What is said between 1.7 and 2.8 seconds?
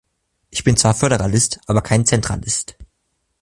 kein Zentralist.